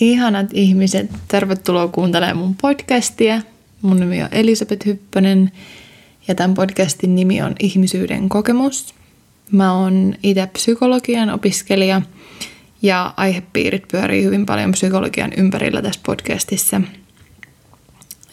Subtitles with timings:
[0.00, 3.40] Ihanat ihmiset, tervetuloa kuuntelemaan mun podcastia.
[3.82, 5.52] Mun nimi on Elisabeth Hyppönen
[6.28, 8.94] ja tämän podcastin nimi on Ihmisyyden kokemus.
[9.50, 12.02] Mä oon itse psykologian opiskelija
[12.82, 16.80] ja aihepiirit pyörii hyvin paljon psykologian ympärillä tässä podcastissa.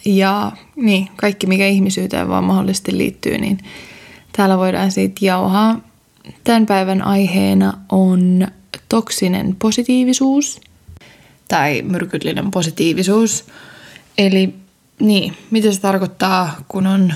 [0.06, 3.58] Ja niin, kaikki mikä ihmisyyteen vaan mahdollisesti liittyy, niin
[4.32, 5.82] täällä voidaan siitä jauhaa.
[6.44, 8.48] Tämän päivän aiheena on
[8.90, 10.62] toksinen positiivisuus
[11.50, 13.46] tai myrkyllinen positiivisuus.
[14.18, 14.56] Eli
[15.00, 17.14] niin, mitä se tarkoittaa, kun on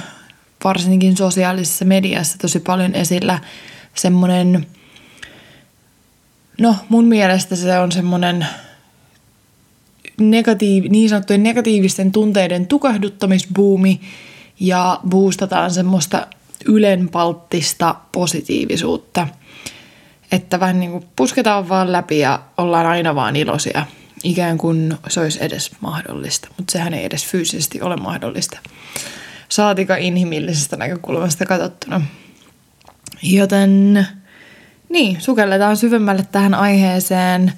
[0.64, 3.40] varsinkin sosiaalisessa mediassa tosi paljon esillä
[3.96, 4.68] semmoinen,
[6.62, 8.48] no mun mielestä se on semmoinen
[10.20, 14.02] negatiiv, niin sanottujen negatiivisten tunteiden tukahduttamisbuumi
[14.60, 16.27] ja boostataan semmoista
[16.66, 19.27] ylenpalttista positiivisuutta.
[20.32, 23.86] Että vähän niin kuin pusketaan vaan läpi ja ollaan aina vaan iloisia.
[24.23, 28.60] Ikään kuin se olisi edes mahdollista, mutta sehän ei edes fyysisesti ole mahdollista.
[29.49, 32.02] Saatika inhimillisestä näkökulmasta katsottuna.
[33.21, 34.07] Joten
[34.90, 37.54] niin, sukelletaan syvemmälle tähän aiheeseen.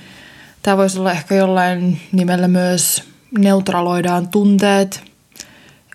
[0.62, 3.04] Tämä voisi olla ehkä jollain nimellä myös
[3.38, 5.04] neutraloidaan tunteet,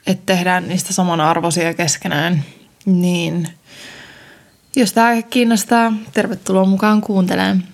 [0.07, 2.45] että tehdään niistä samanarvoisia keskenään.
[2.87, 3.49] Niin,
[4.77, 7.65] jos tämä kiinnostaa, tervetuloa mukaan kuuntelemaan.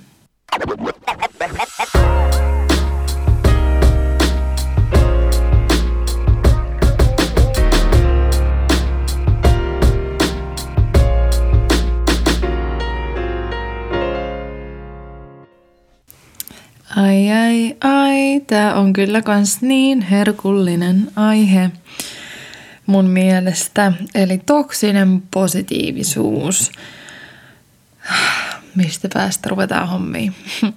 [16.96, 21.70] Ai ai ai, tää on kyllä kans niin herkullinen aihe
[22.86, 23.92] mun mielestä.
[24.14, 26.72] Eli toksinen positiivisuus.
[28.74, 30.34] Mistä päästä ruvetaan hommiin?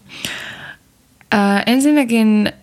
[1.31, 2.53] Ää, ensinnäkin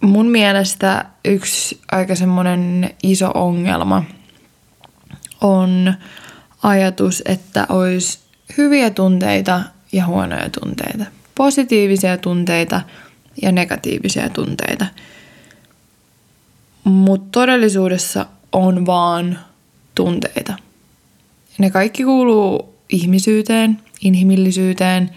[0.00, 4.04] mun mielestä yksi aika semmonen iso ongelma
[5.40, 5.94] on
[6.62, 8.18] ajatus, että olisi
[8.58, 12.80] hyviä tunteita ja huonoja tunteita positiivisia tunteita
[13.42, 14.86] ja negatiivisia tunteita.
[16.84, 19.38] Mutta todellisuudessa on vaan
[19.94, 20.54] tunteita.
[21.58, 25.10] Ne kaikki kuuluu ihmisyyteen, inhimillisyyteen.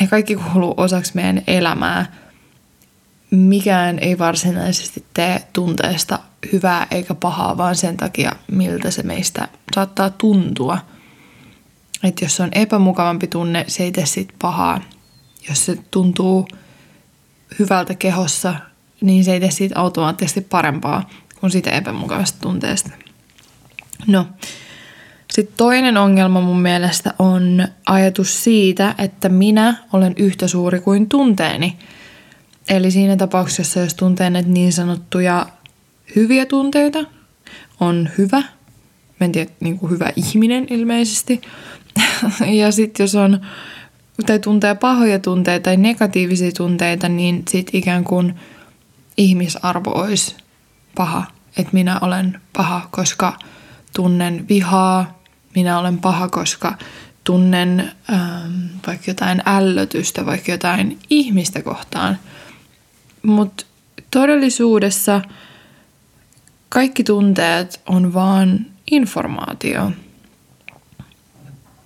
[0.00, 2.12] Ne kaikki kuuluu osaksi meidän elämää.
[3.30, 6.18] Mikään ei varsinaisesti tee tunteesta
[6.52, 10.78] hyvää eikä pahaa, vaan sen takia, miltä se meistä saattaa tuntua.
[12.04, 14.80] Että jos on epämukavampi tunne, se ei tee siitä pahaa
[15.48, 16.48] jos se tuntuu
[17.58, 18.54] hyvältä kehossa,
[19.00, 22.90] niin se ei tee siitä automaattisesti parempaa kuin siitä epämukavasta tunteesta.
[24.06, 24.26] No,
[25.32, 31.76] sitten toinen ongelma mun mielestä on ajatus siitä, että minä olen yhtä suuri kuin tunteeni.
[32.68, 35.46] Eli siinä tapauksessa, jos tuntee näitä niin sanottuja
[36.16, 36.98] hyviä tunteita,
[37.80, 38.42] on hyvä.
[39.20, 41.40] Mä en tiedä, niin kuin hyvä ihminen ilmeisesti.
[42.60, 43.40] ja sitten jos on
[44.26, 48.34] tai tuntee pahoja tunteita tai negatiivisia tunteita, niin sitten ikään kuin
[49.16, 50.36] ihmisarvo olisi
[50.94, 51.24] paha.
[51.56, 53.38] Että minä olen paha, koska
[53.94, 55.20] tunnen vihaa.
[55.54, 56.78] Minä olen paha, koska
[57.24, 58.52] tunnen ähm,
[58.86, 62.18] vaikka jotain ällötystä, vaikka jotain ihmistä kohtaan.
[63.22, 63.64] Mutta
[64.10, 65.20] todellisuudessa
[66.68, 69.92] kaikki tunteet on vaan informaatio.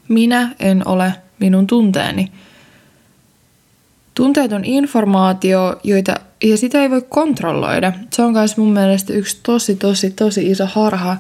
[0.09, 2.33] Minä en ole minun tunteeni.
[4.15, 6.15] Tunteet on informaatio, joita,
[6.45, 7.93] ja sitä ei voi kontrolloida.
[8.11, 11.17] Se on myös mun mielestä yksi tosi, tosi, tosi iso harha,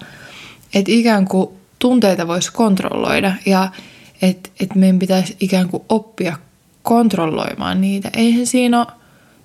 [0.74, 1.48] että ikään kuin
[1.78, 3.68] tunteita voisi kontrolloida ja
[4.22, 6.36] että et meidän pitäisi ikään kuin oppia
[6.82, 8.10] kontrolloimaan niitä.
[8.16, 8.86] Eihän siinä ole,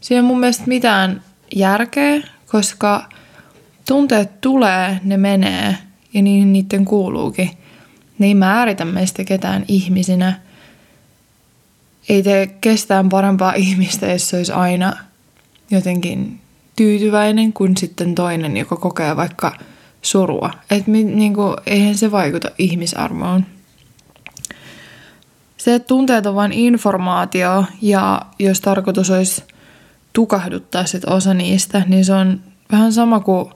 [0.02, 1.22] siinä ole mun mielestä mitään
[1.56, 3.10] järkeä, koska
[3.88, 5.78] tunteet tulee, ne menee
[6.14, 7.50] ja niin niiden kuuluukin.
[8.20, 10.40] Ne ei määritä meistä ketään ihmisinä–
[12.10, 14.94] ei tee kestään parempaa ihmistä, jos se olisi aina
[15.72, 16.40] jotenkin
[16.76, 19.58] tyytyväinen kuin sitten toinen, joka kokee vaikka
[20.02, 20.50] surua.
[20.72, 23.46] Et niinku, eihän se vaikuta ihmisarvoon.
[25.58, 29.44] Se, että tunteet on vain informaatio ja jos tarkoitus olisi
[30.14, 32.42] tukahduttaa sit osa niistä, niin se on
[32.72, 33.50] vähän sama kuin,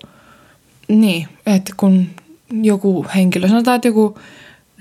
[0.87, 2.07] niin, että kun
[2.51, 4.17] joku henkilö, sanotaan, että joku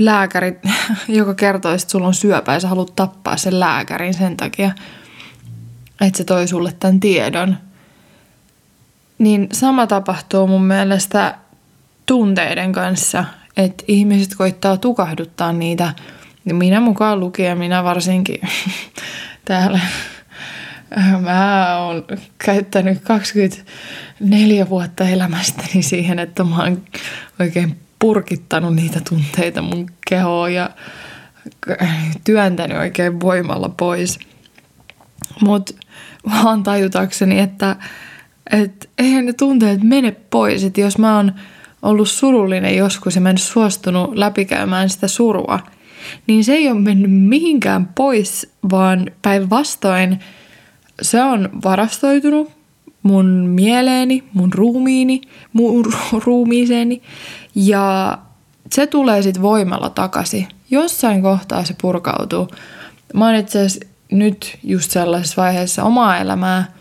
[0.00, 0.58] lääkäri,
[1.08, 4.70] joka kertoo, että sulla on syöpä ja sä haluat tappaa sen lääkärin sen takia,
[6.00, 7.56] että se toi sulle tämän tiedon.
[9.18, 11.34] Niin sama tapahtuu mun mielestä
[12.06, 13.24] tunteiden kanssa,
[13.56, 15.94] että ihmiset koittaa tukahduttaa niitä,
[16.44, 18.40] minä mukaan lukien, minä varsinkin
[19.44, 19.80] täällä
[21.24, 22.04] mä oon
[22.44, 26.82] käyttänyt 24 vuotta elämästäni siihen, että mä oon
[27.40, 30.70] oikein purkittanut niitä tunteita mun kehoon ja
[32.24, 34.18] työntänyt oikein voimalla pois.
[35.40, 35.74] Mutta
[36.24, 37.76] vaan tajutakseni, että
[38.52, 40.64] et eihän ne tunteet mene pois.
[40.64, 41.32] Että jos mä oon
[41.82, 45.60] ollut surullinen joskus ja mä en suostunut läpikäymään sitä surua,
[46.26, 50.18] niin se ei ole mennyt mihinkään pois, vaan päinvastoin
[51.02, 52.50] se on varastoitunut
[53.02, 55.20] mun mieleeni, mun ruumiini,
[55.52, 55.92] mun
[56.24, 57.02] ruumiiseeni
[57.58, 58.18] ja
[58.72, 60.48] se tulee sitten voimalla takaisin.
[60.70, 62.48] Jossain kohtaa se purkautuu.
[63.14, 63.66] Mä oon itse
[64.12, 66.72] nyt just sellaisessa vaiheessa omaa elämää,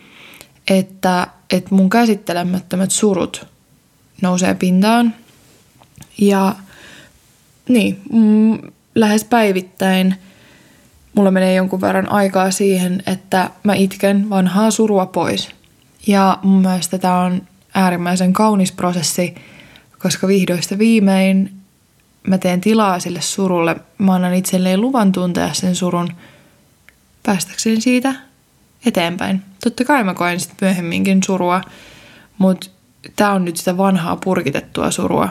[0.68, 3.48] että, että mun käsittelemättömät surut
[4.22, 5.14] nousee pintaan.
[6.18, 6.56] Ja
[7.70, 8.58] niin, mm,
[8.96, 10.16] lähes päivittäin
[11.16, 15.50] mulla menee jonkun verran aikaa siihen, että mä itken vanhaa surua pois.
[16.08, 17.42] Ja mun mielestä tämä on
[17.74, 19.36] äärimmäisen kaunis prosessi,
[20.00, 21.58] koska vihdoista viimein
[22.28, 23.76] mä teen tilaa sille surulle.
[23.98, 26.10] Mä annan itselleen luvan tuntea sen surun
[27.24, 28.16] päästäkseni siitä
[28.86, 29.42] eteenpäin.
[29.64, 31.62] Totta kai mä koen sitten myöhemminkin surua,
[32.38, 32.70] mutta
[33.16, 35.30] tämä on nyt sitä vanhaa purkitettua surua,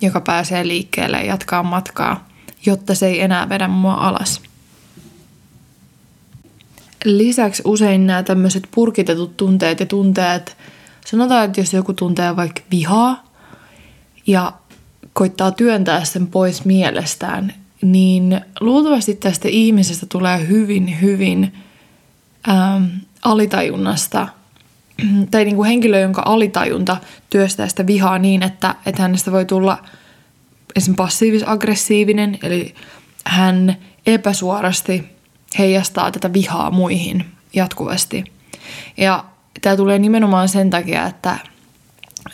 [0.00, 2.28] joka pääsee liikkeelle ja jatkaa matkaa,
[2.66, 4.40] jotta se ei enää vedä mua alas.
[7.04, 10.56] Lisäksi usein nämä tämmöiset purkitetut tunteet ja tunteet,
[11.06, 13.31] sanotaan, että jos joku tuntee vaikka vihaa
[14.26, 14.52] ja
[15.12, 21.52] koittaa työntää sen pois mielestään, niin luultavasti tästä ihmisestä tulee hyvin, hyvin
[22.48, 22.84] ähm,
[23.22, 24.28] alitajunnasta
[25.30, 26.96] tai niin kuin henkilö, jonka alitajunta
[27.30, 29.78] työstää sitä vihaa niin, että, että hänestä voi tulla
[30.76, 32.74] esimerkiksi passiivis-aggressiivinen, eli
[33.26, 33.76] hän
[34.06, 35.04] epäsuorasti
[35.58, 37.24] heijastaa tätä vihaa muihin
[37.54, 38.24] jatkuvasti.
[38.96, 39.24] Ja
[39.60, 41.38] tämä tulee nimenomaan sen takia, että,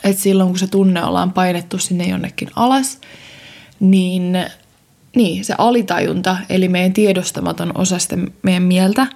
[0.03, 3.01] että silloin kun se tunne ollaan painettu sinne jonnekin alas,
[3.79, 4.37] niin,
[5.15, 9.07] niin se alitajunta, eli meidän tiedostamaton osa sitä meidän mieltä,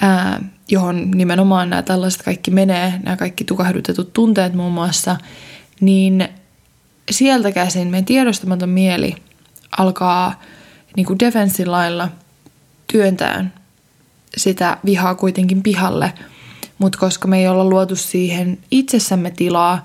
[0.00, 5.16] ää, johon nimenomaan nämä tällaiset kaikki menee, nämä kaikki tukahdutetut tunteet muun muassa,
[5.80, 6.28] niin
[7.10, 9.16] sieltä käsin meidän tiedostamaton mieli
[9.78, 10.42] alkaa
[10.96, 12.08] niin kuin defenssilailla
[12.92, 13.50] työntää
[14.36, 16.12] sitä vihaa kuitenkin pihalle,
[16.78, 19.82] mutta koska me ei olla luotu siihen itsessämme tilaa,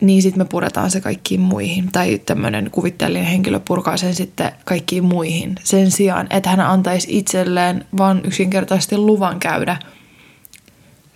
[0.00, 1.92] niin sitten me puretaan se kaikkiin muihin.
[1.92, 5.54] Tai tämmöinen kuvitteellinen henkilö purkaa sen sitten kaikkiin muihin.
[5.64, 9.76] Sen sijaan, että hän antaisi itselleen vaan yksinkertaisesti luvan käydä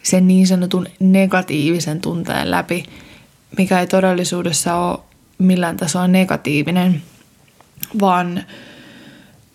[0.03, 2.85] sen niin sanotun negatiivisen tunteen läpi,
[3.59, 4.99] mikä ei todellisuudessa ole
[5.39, 7.03] millään tasoa negatiivinen,
[8.01, 8.45] vaan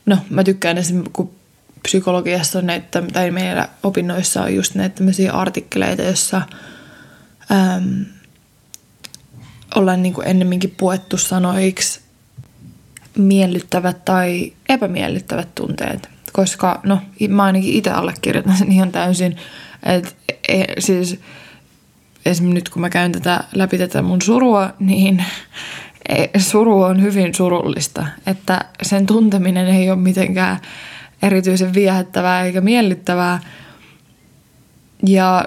[0.06, 1.32] no mä tykkään esimerkiksi, kun
[1.84, 6.42] psykologiassa on näitä, tai meillä opinnoissa on just näitä tämmöisiä artikkeleita, jossa
[7.52, 8.06] äm,
[9.76, 12.00] ollaan niin kuin ennemminkin puettu sanoiksi
[13.18, 16.10] miellyttävät tai epämiellyttävät tunteet.
[16.34, 17.00] Koska, no,
[17.30, 19.38] mä ainakin itse allekirjoitan sen ihan täysin.
[19.84, 20.12] Että
[20.48, 21.20] e, siis
[22.26, 25.26] esimerkiksi nyt kun mä käyn tätä, läpi tätä mun surua, niin
[26.10, 28.06] e, suru on hyvin surullista.
[28.26, 30.60] Että sen tunteminen ei ole mitenkään
[31.24, 33.40] erityisen viehättävää eikä miellyttävää.
[35.06, 35.46] Ja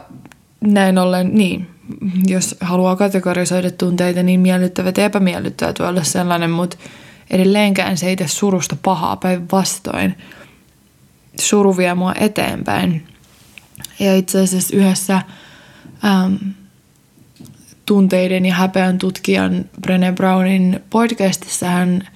[0.61, 1.71] näin ollen, niin,
[2.27, 6.77] jos haluaa kategorisoida tunteita, niin miellyttävät ja epämiellyttävät voi olla sellainen, mutta
[7.31, 10.15] edelleenkään se ei tee surusta pahaa päinvastoin.
[11.41, 13.07] Suru vie mua eteenpäin.
[13.99, 15.23] Ja itse asiassa yhdessä
[16.05, 16.35] ähm,
[17.87, 22.09] tunteiden ja häpeän tutkijan Brené Brownin podcastissa hän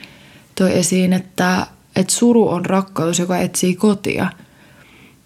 [0.54, 1.66] toi esiin, että,
[1.96, 4.30] että suru on rakkaus, joka etsii kotia.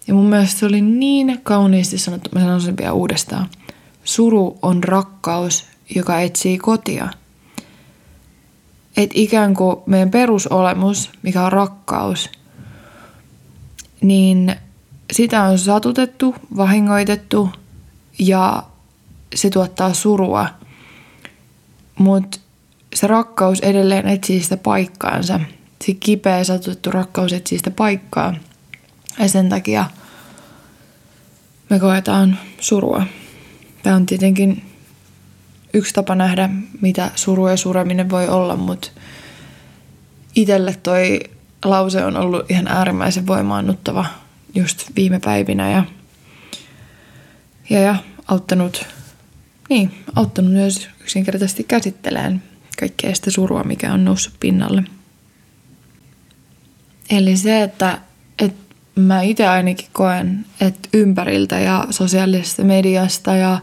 [0.07, 3.49] Ja mun mielestä se oli niin kauniisti sanottu, mä sanon sen vielä uudestaan–
[4.05, 7.09] Suru on rakkaus, joka etsii kotia.
[8.97, 12.29] Et ikään kuin meidän perusolemus, mikä on rakkaus,
[14.01, 14.55] niin
[15.13, 17.49] sitä on satutettu, vahingoitettu
[18.19, 18.63] ja
[19.35, 20.47] se tuottaa surua.
[21.99, 22.39] Mutta
[22.95, 25.39] se rakkaus edelleen etsii sitä paikkaansa.
[25.83, 28.35] Se kipeä satutettu rakkaus etsii sitä paikkaa.
[29.19, 29.85] Ja sen takia
[31.69, 33.05] me koetaan surua.
[33.83, 34.75] Tämä on tietenkin
[35.73, 36.49] yksi tapa nähdä,
[36.81, 38.87] mitä suru ja sureminen voi olla, mutta
[40.35, 41.19] itselle toi
[41.65, 44.05] lause on ollut ihan äärimmäisen voimaannuttava
[44.55, 45.83] just viime päivinä ja,
[47.69, 47.95] ja, ja
[48.27, 48.85] auttanut,
[49.69, 52.43] niin, auttanut myös yksinkertaisesti käsittelemään
[52.79, 54.83] kaikkea sitä surua, mikä on noussut pinnalle.
[57.09, 57.97] Eli se, että,
[58.39, 63.61] että mä itse ainakin koen, että ympäriltä ja sosiaalisesta mediasta ja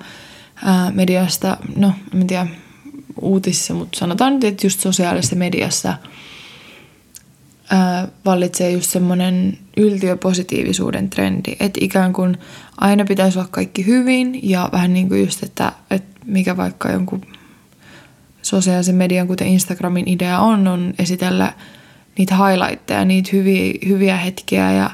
[0.65, 2.47] ää, mediasta, no en tiedä
[3.21, 5.95] uutisissa, mutta sanotaan nyt, että just sosiaalisessa mediassa
[7.71, 12.39] ää, vallitsee just semmoinen yltiöpositiivisuuden trendi, että ikään kuin
[12.77, 17.27] aina pitäisi olla kaikki hyvin ja vähän niin kuin just, että, että mikä vaikka jonkun
[18.43, 21.53] sosiaalisen median, kuten Instagramin idea on, on esitellä
[22.19, 24.91] niitä highlightteja, niitä hyviä, hyviä hetkiä ja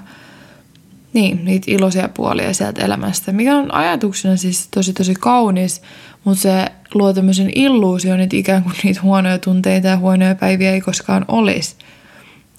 [1.13, 5.83] niin, niitä iloisia puolia sieltä elämästä, mikä on ajatuksena siis tosi tosi kaunis,
[6.25, 10.81] mutta se luo tämmöisen illuusion, että ikään kuin niitä huonoja tunteita ja huonoja päiviä ei
[10.81, 11.77] koskaan olisi.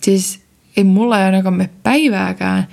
[0.01, 0.39] Siis
[0.77, 2.67] ei mulla ei ainakaan me päivääkään,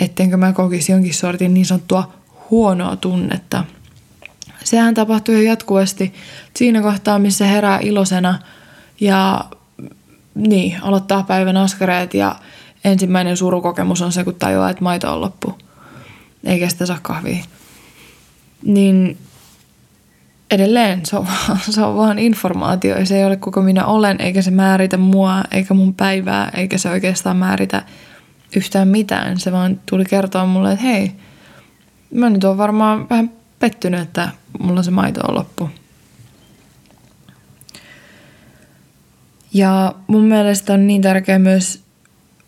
[0.00, 2.12] ettenkö mä kokisi jonkin sortin niin sanottua
[2.50, 3.64] huonoa tunnetta.
[4.64, 6.14] Sehän tapahtuu jo jatkuvasti
[6.56, 8.38] siinä kohtaa, missä herää ilosena
[9.00, 9.44] ja
[10.34, 12.36] niin, aloittaa päivän askareet ja
[12.84, 15.58] ensimmäinen surukokemus on se, kun tajuaa, että maito on loppu.
[16.44, 17.44] Eikä sitä saa kahvia.
[18.62, 19.18] Niin
[20.50, 21.26] edelleen se on,
[21.70, 23.06] se on vaan informaatio.
[23.06, 26.90] Se ei ole kuka minä olen, eikä se määritä mua, eikä mun päivää, eikä se
[26.90, 27.82] oikeastaan määritä
[28.56, 29.40] yhtään mitään.
[29.40, 31.12] Se vaan tuli kertoa mulle, että hei,
[32.14, 35.70] mä nyt oon varmaan vähän pettynyt, että mulla se maito on loppu.
[39.54, 41.82] Ja mun mielestä on niin tärkeää myös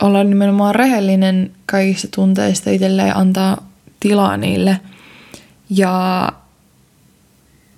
[0.03, 3.69] olla nimenomaan rehellinen kaikista tunteista itselleen antaa
[4.01, 4.81] tilaa niille.
[5.71, 6.29] Ja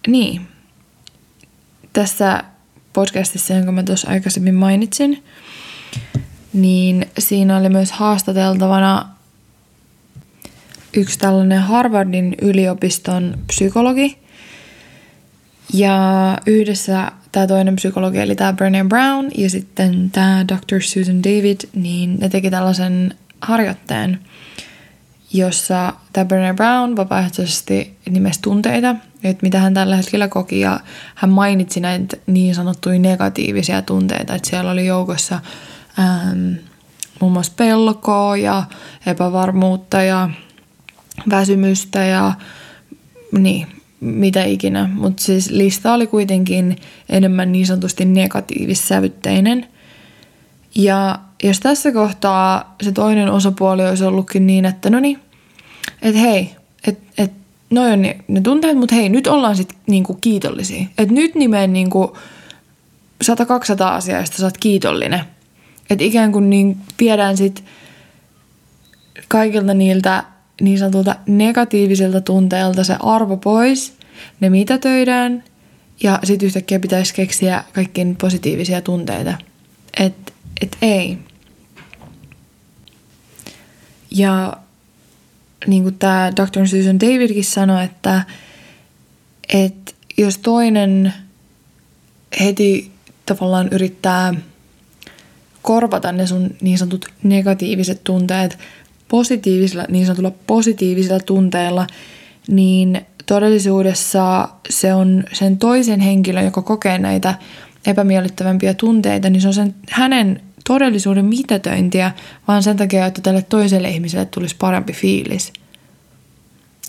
[0.07, 0.41] niin,
[1.93, 2.45] tässä
[2.93, 5.25] podcastissa, jonka mä tuossa aikaisemmin mainitsin,
[6.53, 9.09] niin siinä oli myös haastateltavana
[10.97, 14.19] yksi tällainen Harvardin yliopiston psykologi.
[15.73, 20.83] Ja yhdessä tämä toinen psykologi, eli tämä Brené Brown ja sitten tämä Dr.
[20.83, 24.19] Susan David, niin ne teki tällaisen harjoitteen,
[25.33, 30.81] jossa tämä Brené Brown vapaaehtoisesti nimesi tunteita, että mitä hän tällä hetkellä koki, ja
[31.15, 35.41] hän mainitsi näitä niin sanottuja negatiivisia tunteita, että siellä oli joukossa
[35.99, 36.53] ähm,
[37.21, 38.65] muun muassa pelkoa ja
[39.07, 40.31] epävarmuutta ja
[41.31, 42.33] väsymystä ja
[43.33, 44.91] niin, mitä ikinä.
[44.95, 46.77] Mutta siis lista oli kuitenkin
[47.09, 49.67] enemmän niin sanotusti negatiivissävytteinen.
[50.75, 55.19] Ja jos tässä kohtaa se toinen osapuoli olisi ollutkin niin, että no niin,
[56.03, 56.51] että hei,
[56.87, 57.33] että et,
[57.71, 60.87] noi on ne, ne tunteet, mutta hei, nyt ollaan sitten niinku kiitollisia.
[60.99, 62.17] Että nyt nimeen niinku
[63.25, 63.29] 100-200
[63.83, 65.21] asiaa, josta sä oot kiitollinen.
[65.91, 67.65] Että ikään kuin niin viedään sitten
[69.29, 70.25] kaikilta niiltä
[70.61, 73.93] niin sanotulta negatiivisilta tunteilta se arvo pois,
[74.41, 75.45] ne mitätöidään
[76.03, 79.39] ja sitten yhtäkkiä pitäisi keksiä kaikkiin positiivisia tunteita.
[80.01, 81.19] Että et ei.
[84.11, 84.57] Ja
[85.67, 86.69] niin kuin tämä Dr.
[86.69, 88.23] Susan Davidkin sanoi, että,
[89.55, 91.13] että jos toinen
[92.41, 92.93] heti
[93.27, 94.35] tavallaan yrittää
[95.63, 98.59] korvata ne sun niin sanotut negatiiviset tunteet
[99.09, 101.87] positiivisilla, niin sanotulla positiivisilla tunteilla,
[102.49, 107.35] niin todellisuudessa se on sen toisen henkilön, joka kokee näitä
[107.87, 112.13] epämiellyttävämpiä tunteita, niin se on sen hänen todellisuuden mitätöintiä,
[112.49, 115.53] vaan sen takia, että tälle toiselle ihmiselle tulisi parempi fiilis.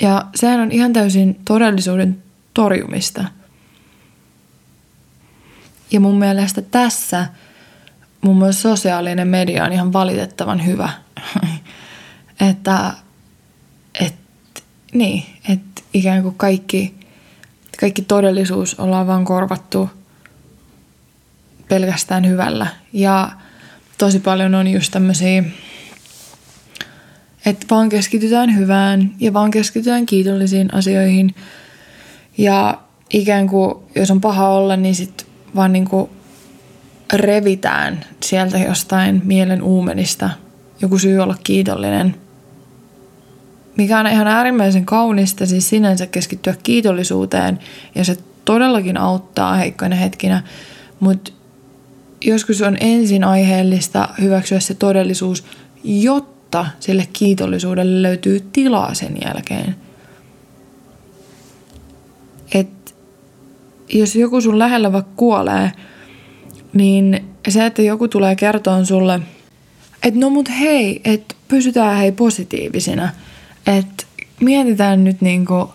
[0.02, 2.24] Ja sehän on ihan täysin todellisuuden
[2.54, 3.26] torjumista.
[5.92, 7.28] Ja mun mielestä tässä
[8.22, 10.90] mun mielestä sosiaalinen media on ihan valitettavan hyvä
[12.40, 12.94] että
[14.00, 14.16] et,
[14.94, 16.96] niin, että ikään kuin kaikki,
[17.80, 19.90] kaikki todellisuus ollaan vaan korvattu
[21.68, 22.68] pelkästään hyvällä.
[22.94, 23.32] Ja
[23.98, 25.44] tosi paljon on just tämmöisiä,
[27.46, 31.36] että vaan keskitytään hyvään ja vaan keskitytään kiitollisiin asioihin.
[32.38, 36.10] Ja ikään kuin, jos on paha olla, niin sitten vaan niin kuin
[37.14, 40.30] revitään sieltä jostain mielen uumenista
[40.82, 42.16] joku syy olla kiitollinen–
[43.80, 47.60] mikä on ihan äärimmäisen kaunista siis sinänsä keskittyä kiitollisuuteen
[47.96, 50.44] ja se todellakin auttaa heikkoina hetkinä,
[51.00, 51.32] mutta
[52.22, 55.44] joskus on ensin aiheellista hyväksyä se todellisuus,
[55.84, 59.76] jotta sille kiitollisuudelle löytyy tilaa sen jälkeen.
[62.54, 62.96] Et
[63.90, 65.72] jos joku sun lähellä vaikka kuolee,
[66.74, 69.20] niin se, että joku tulee kertoa sulle,
[70.04, 73.10] että no mut hei, että pysytään hei positiivisina–
[73.78, 74.06] että
[74.40, 75.74] mietitään nyt niinku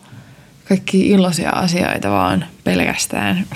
[0.69, 3.47] kaikki iloisia asioita vaan pelkästään.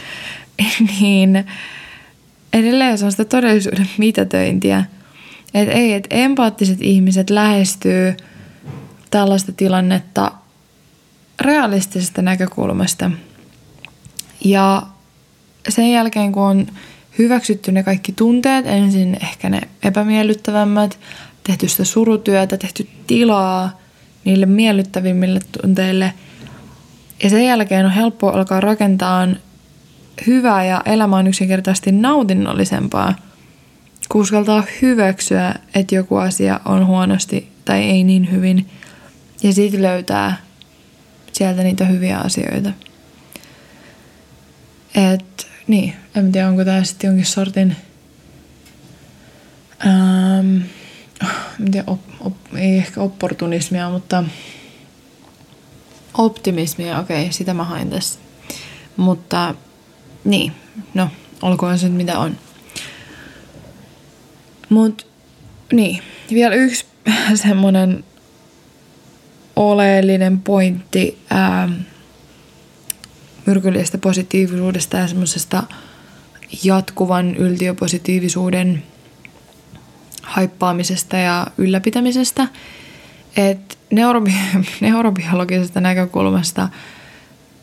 [1.00, 1.46] niin
[2.52, 4.84] edelleen on sitä todellisuuden mitätöintiä.
[5.54, 8.16] Että ei, että empaattiset ihmiset lähestyy
[9.10, 10.32] tällaista tilannetta
[11.40, 13.10] realistisesta näkökulmasta.
[14.44, 14.82] Ja
[15.68, 16.66] sen jälkeen, kun on
[17.18, 20.98] hyväksytty ne kaikki tunteet, ensin ehkä ne epämiellyttävämmät,
[21.48, 23.80] tehty sitä surutyötä, tehty tilaa
[24.24, 26.12] niille miellyttävimmille tunteille.
[27.22, 29.28] Ja sen jälkeen on helppo alkaa rakentaa
[30.26, 33.14] hyvää ja elämä on yksinkertaisesti nautinnollisempaa.
[34.08, 38.70] Kun uskaltaa hyväksyä, että joku asia on huonosti tai ei niin hyvin.
[39.42, 40.36] Ja sitten löytää
[41.32, 42.70] sieltä niitä hyviä asioita.
[44.94, 47.76] Et niin, en tiedä onko tämä sitten jonkin sortin...
[49.86, 50.58] Ähm,
[51.70, 54.24] tiedä, op, op, ei ehkä opportunismia, mutta
[56.14, 58.18] optimismia, okei, okay, sitä mä hain tässä.
[58.96, 59.54] Mutta
[60.24, 60.52] niin,
[60.94, 61.08] no,
[61.42, 62.36] olkoon se mitä on.
[64.68, 65.06] Mut
[65.72, 66.86] niin, vielä yksi
[67.34, 68.04] semmonen
[69.56, 71.68] oleellinen pointti ää,
[73.46, 75.62] myrkyllisestä positiivisuudesta ja semmoisesta
[76.64, 78.82] jatkuvan yltiöpositiivisuuden
[80.28, 82.48] haippaamisesta ja ylläpitämisestä.
[83.36, 86.68] Että neurobi- neurobiologisesta näkökulmasta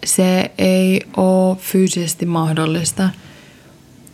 [0.05, 3.09] se ei ole fyysisesti mahdollista.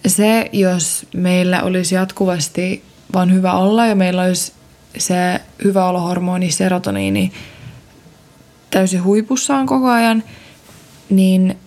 [0.08, 4.54] Se, jos meillä olisi jatkuvasti vaan hyvä olla ja meillä olisi
[4.98, 7.32] se hyvä olohormoni serotoniini
[8.70, 10.24] täysin huipussaan koko ajan,
[11.10, 11.58] niin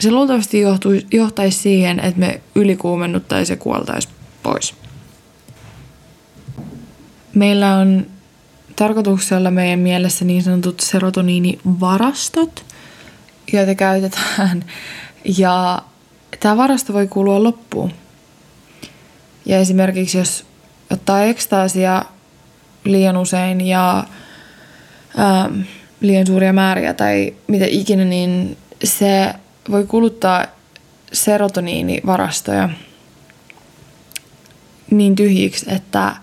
[0.00, 4.81] se luultavasti johtuisi, johtaisi siihen, että me ylikuumennuttaisiin ja kuoltaisiin pois.
[7.34, 8.06] Meillä on
[8.76, 12.64] tarkoituksella meidän mielessä niin sanotut serotoniinivarastot,
[13.52, 14.64] joita käytetään.
[15.38, 15.82] Ja
[16.40, 17.92] tämä varasto voi kuulua loppuun.
[19.46, 20.46] Ja esimerkiksi jos
[20.90, 22.04] ottaa ekstaasia
[22.84, 24.04] liian usein ja
[25.18, 25.60] ähm,
[26.00, 29.34] liian suuria määriä tai mitä ikinä, niin se
[29.70, 30.46] voi kuluttaa
[31.12, 32.68] serotoniinivarastoja
[34.90, 36.16] niin tyhjiksi, että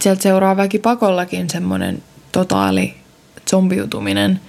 [0.00, 2.94] sieltä seuraa väkipakollakin semmoinen totaali
[3.50, 4.40] zombiutuminen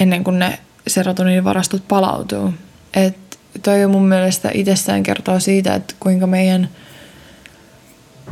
[0.00, 2.54] ennen kuin ne serotoniinivarastot palautuu.
[2.94, 6.68] Et toi mun mielestä itsessään kertoo siitä, että kuinka meidän,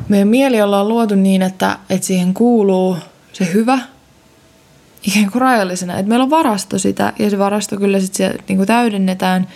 [0.08, 2.96] meidän mieli ollaan luotu niin, että, että siihen kuuluu
[3.32, 3.78] se hyvä–
[5.06, 5.98] ikään kuin rajallisena.
[5.98, 9.48] Että meillä on varasto sitä ja se varasto kyllä sitten niin täydennetään,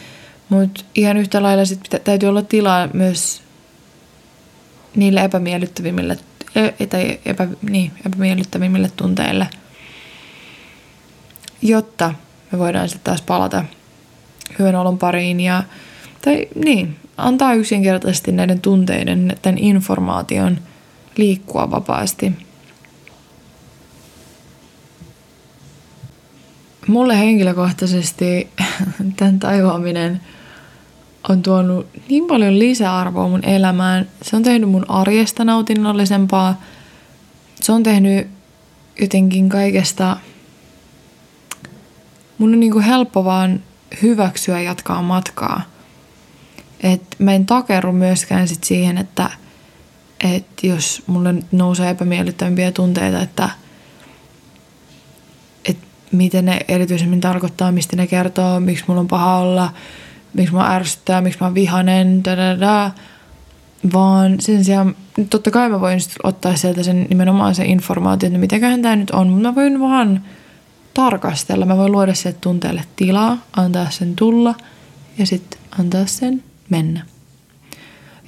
[0.48, 3.42] mutta ihan yhtä lailla sit täytyy olla tilaa myös
[4.96, 6.18] niille epämiellyttävimmille
[6.88, 9.48] tai epä, niin, epämiellyttävimmille tunteille,
[11.62, 12.14] jotta
[12.52, 13.64] me voidaan sitten taas palata
[14.58, 15.62] hyvän olon pariin ja
[16.24, 20.58] tai niin, antaa yksinkertaisesti näiden tunteiden, tämän informaation
[21.16, 22.32] liikkua vapaasti–
[26.90, 28.48] mulle henkilökohtaisesti
[29.16, 30.20] tämän tajuaminen
[31.28, 34.08] on tuonut niin paljon lisäarvoa mun elämään.
[34.22, 36.62] Se on tehnyt mun arjesta nautinnollisempaa.
[37.60, 38.28] Se on tehnyt
[39.00, 40.16] jotenkin kaikesta...
[42.38, 43.60] Mun on niin kuin helppo vaan
[44.02, 45.62] hyväksyä jatkaa matkaa.
[46.82, 49.30] Et mä en takerru myöskään sit siihen, että
[50.24, 53.50] et jos mulle nousee epämiellyttäviä tunteita, että–
[56.12, 59.72] mitä ne erityisemmin tarkoittaa, mistä ne kertoo, miksi mulla on paha olla,
[60.34, 62.24] miksi mä ärsyttää, miksi mä vihanen,
[62.60, 62.90] da.
[63.92, 64.96] Vaan sen sijaan,
[65.30, 69.28] totta kai mä voin ottaa sieltä sen nimenomaan se informaatio, että mitäköhän tämä nyt on,
[69.28, 70.24] mutta mä voin vaan
[70.94, 71.66] tarkastella.
[71.66, 74.54] Mä voin luoda sieltä tunteelle tilaa, antaa sen tulla
[75.18, 77.04] ja sitten antaa sen mennä.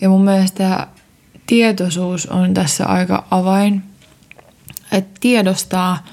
[0.00, 0.86] Ja mun mielestä
[1.46, 3.82] tietoisuus on tässä aika avain,
[4.92, 5.98] että tiedostaa–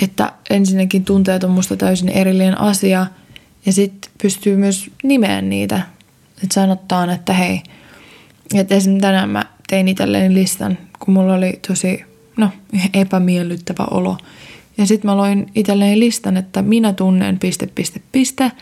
[0.00, 3.06] että ensinnäkin tunteet on musta täysin erillinen asia
[3.66, 5.80] ja sitten pystyy myös nimeän niitä.
[6.42, 7.62] Että sanottaan, että hei,
[8.54, 12.04] että esimerkiksi tänään mä tein itselleen listan, kun mulla oli tosi
[12.36, 12.50] no,
[12.94, 14.16] epämiellyttävä olo.
[14.78, 18.52] Ja sitten mä loin itselleen listan, että minä tunnen piste, piste, piste.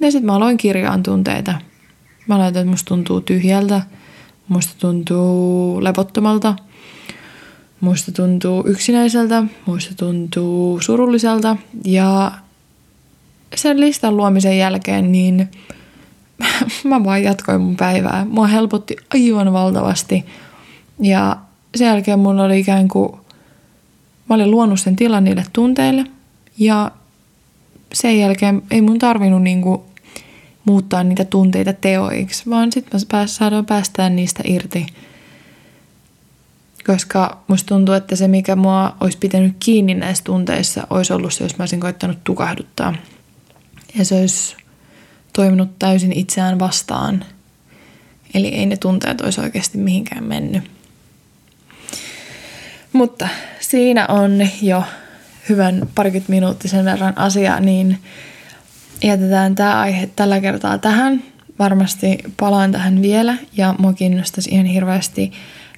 [0.00, 1.54] Ja sitten mä aloin kirjaan tunteita.
[2.26, 3.82] Mä laitan, että musta tuntuu tyhjältä,
[4.48, 6.54] musta tuntuu levottomalta–
[7.80, 12.32] Muista tuntuu yksinäiseltä, muista tuntuu surulliselta ja
[13.56, 15.50] sen listan luomisen jälkeen niin
[16.84, 18.24] mä vaan jatkoin mun päivää.
[18.24, 20.24] Mua helpotti aivan valtavasti
[21.00, 21.36] ja
[21.74, 23.12] sen jälkeen mulla oli ikään kuin,
[24.28, 26.04] mä olin luonut sen tilan niille tunteille
[26.58, 26.90] ja
[27.92, 29.84] sen jälkeen ei mun tarvinnut niinku
[30.64, 34.86] muuttaa niitä tunteita teoiksi, vaan sitten me saadaan päästää niistä irti.
[36.86, 41.44] Koska musta tuntuu, että se mikä mua olisi pitänyt kiinni näissä tunteissa olisi ollut se,
[41.44, 42.94] jos mä olisin koittanut tukahduttaa.
[43.94, 44.56] Ja se olisi
[45.32, 47.24] toiminut täysin itseään vastaan.
[48.34, 50.70] Eli ei ne tunteet olisi oikeasti mihinkään mennyt.
[52.92, 53.28] Mutta
[53.60, 54.84] siinä on jo
[55.48, 57.98] hyvän parikymmentä minuuttisen verran asia, niin
[59.04, 61.22] jätetään tämä aihe tällä kertaa tähän.
[61.58, 65.32] Varmasti palaan tähän vielä ja mua kiinnostaisi ihan hirveästi,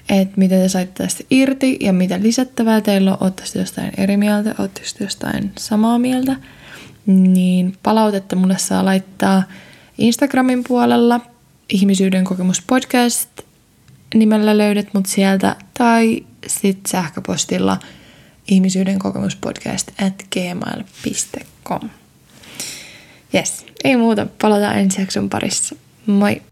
[0.09, 3.19] että mitä te saitte tästä irti ja mitä lisättävää teillä on.
[3.21, 6.37] Oletteko jostain eri mieltä, oletteko jostain samaa mieltä.
[7.09, 9.43] Niin palautetta mulle saa laittaa
[9.99, 11.21] Instagramin puolella
[11.69, 13.29] ihmisyyden kokemus podcast
[14.15, 17.79] nimellä löydät mut sieltä tai sitten sähköpostilla
[18.49, 21.91] ihmisyyden kokemuspodcast at gmail.com.
[23.35, 24.27] Yes, ei muuta.
[24.43, 25.77] Palataan ensi jakson parissa.
[26.07, 26.43] Moi!